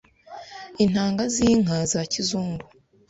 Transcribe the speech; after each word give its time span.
intanga 0.83 1.23
z’inka 1.33 1.77
za 1.91 2.01
kizungu 2.11 2.65